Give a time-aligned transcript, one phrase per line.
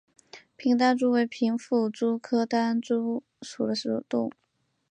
[0.55, 3.75] 平单蛛为平腹蛛科单蛛属的
[4.09, 4.33] 动物。